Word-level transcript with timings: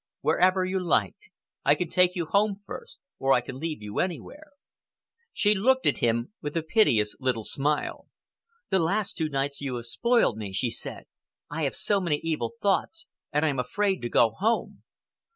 "Wherever 0.21 0.65
you 0.65 0.79
like. 0.83 1.13
I 1.63 1.75
can 1.75 1.87
take 1.87 2.15
you 2.15 2.25
home 2.25 2.59
first, 2.65 3.01
or 3.19 3.33
I 3.33 3.41
can 3.41 3.59
leave 3.59 3.83
you 3.83 3.99
anywhere." 3.99 4.47
She 5.31 5.53
looked 5.53 5.85
at 5.85 5.99
him 5.99 6.33
with 6.41 6.57
a 6.57 6.63
piteous 6.63 7.15
little 7.19 7.43
smile. 7.43 8.07
"The 8.71 8.79
last 8.79 9.15
two 9.15 9.29
nights 9.29 9.61
you 9.61 9.75
have 9.75 9.85
spoiled 9.85 10.37
me," 10.39 10.53
she 10.53 10.71
said. 10.71 11.05
"I 11.51 11.65
have 11.65 11.75
so 11.75 12.01
many 12.01 12.17
evil 12.23 12.53
thoughts 12.63 13.05
and 13.31 13.45
I 13.45 13.49
am 13.49 13.59
afraid 13.59 14.01
to 14.01 14.09
go 14.09 14.31
home." 14.31 14.81